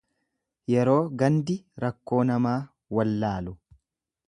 [0.75, 2.57] Yeroo gandi rakkoo namaa
[2.99, 3.57] wallaalu.